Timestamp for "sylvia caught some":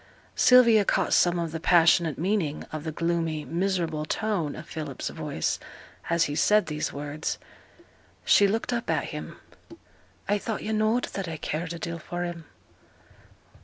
0.35-1.37